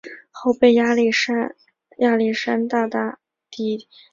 [0.31, 3.19] 后被亚历山大大
[3.51, 3.87] 帝占领。